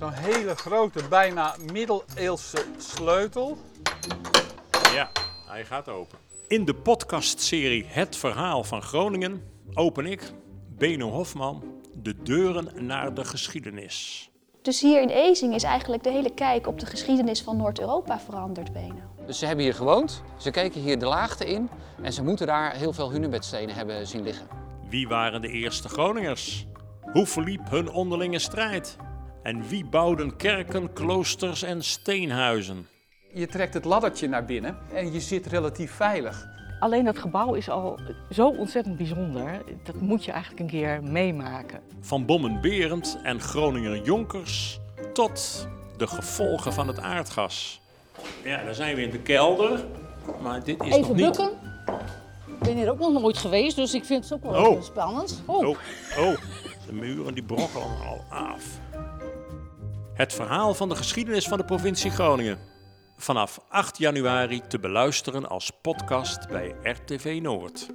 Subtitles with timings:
[0.00, 3.58] zo'n hele grote, bijna middeleeuwse sleutel.
[4.94, 5.10] Ja,
[5.46, 6.18] hij gaat open.
[6.48, 9.42] In de podcastserie Het Verhaal van Groningen
[9.74, 10.32] open ik,
[10.68, 14.30] Beno Hofman, de deuren naar de geschiedenis.
[14.62, 18.72] Dus hier in Ezing is eigenlijk de hele kijk op de geschiedenis van Noord-Europa veranderd,
[18.72, 19.14] Beno.
[19.26, 21.70] Dus ze hebben hier gewoond, ze keken hier de laagte in
[22.02, 24.46] en ze moeten daar heel veel hunebedstenen hebben zien liggen.
[24.88, 26.66] Wie waren de eerste Groningers?
[27.12, 28.96] Hoe verliep hun onderlinge strijd?
[29.42, 32.86] En wie bouwden kerken, kloosters en steenhuizen?
[33.32, 36.46] Je trekt het laddertje naar binnen en je zit relatief veilig.
[36.80, 37.98] Alleen dat gebouw is al
[38.30, 39.62] zo ontzettend bijzonder.
[39.84, 41.80] Dat moet je eigenlijk een keer meemaken.
[42.00, 44.78] Van Bommen Berend en Groninger Jonkers
[45.12, 47.80] tot de gevolgen van het aardgas.
[48.44, 49.84] Ja, dan zijn we in de kelder.
[50.42, 51.24] Maar dit is nog Even niet...
[51.24, 51.50] bukken.
[52.46, 54.82] Ik ben hier ook nog nooit geweest, dus ik vind het ook wel Oh.
[54.82, 55.42] spannend.
[55.46, 55.56] Oh.
[55.68, 55.76] Oh,
[56.18, 56.36] oh,
[56.86, 58.64] de muren die brokkelen al af.
[60.20, 62.58] Het verhaal van de geschiedenis van de provincie Groningen.
[63.16, 67.86] Vanaf 8 januari te beluisteren als podcast bij RTV Noord.